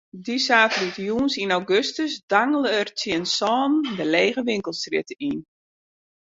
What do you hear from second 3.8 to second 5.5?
de lege winkelstrjitte yn.